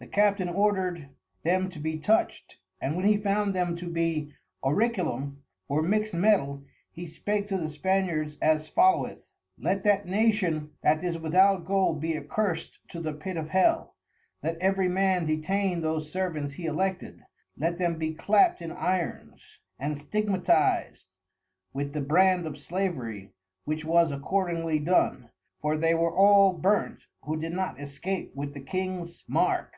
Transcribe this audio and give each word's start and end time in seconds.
The 0.00 0.06
Captain 0.06 0.48
ordered 0.48 1.08
them 1.42 1.68
to 1.70 1.80
be 1.80 1.98
toucht, 1.98 2.58
and 2.80 2.94
when 2.96 3.04
he 3.04 3.16
found 3.16 3.52
them 3.52 3.74
to 3.76 3.90
be 3.90 4.32
Orichalcum 4.62 5.42
or 5.68 5.82
mixt 5.82 6.14
Metal, 6.14 6.62
he 6.92 7.04
spake 7.04 7.48
to 7.48 7.58
the 7.58 7.68
Spaniards 7.68 8.38
as 8.40 8.68
followeth. 8.68 9.26
Let 9.58 9.82
that 9.84 10.06
Nation 10.06 10.70
that 10.84 11.02
is 11.02 11.18
without 11.18 11.64
Gold 11.64 12.00
be 12.00 12.16
accursed 12.16 12.78
to 12.90 13.00
the 13.00 13.12
Pit 13.12 13.36
of 13.36 13.48
Hell. 13.50 13.96
Let 14.42 14.56
every 14.58 14.88
Man 14.88 15.26
detain 15.26 15.80
those 15.80 16.10
Servants 16.12 16.52
he 16.54 16.66
Elected, 16.66 17.22
let 17.56 17.78
them 17.78 17.98
be 17.98 18.14
clapt 18.14 18.62
in 18.62 18.70
Irons, 18.72 19.58
and 19.80 19.96
stigmatiz'd 19.96 21.08
with 21.72 21.92
the 21.92 22.00
Brand 22.00 22.46
of 22.46 22.56
Slavery, 22.56 23.32
which 23.64 23.84
was 23.84 24.12
accordingly 24.12 24.78
done, 24.78 25.30
for 25.60 25.76
they 25.76 25.92
were 25.92 26.14
all 26.14 26.52
burnt, 26.54 27.08
who 27.22 27.36
did 27.36 27.52
no 27.52 27.74
excape 27.76 28.32
with 28.36 28.54
the 28.54 28.60
King's 28.60 29.24
Mark. 29.28 29.74